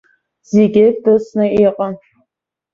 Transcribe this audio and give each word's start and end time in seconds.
Зегьы 0.51 0.85
дысны 1.03 1.45
иҟан. 1.65 1.93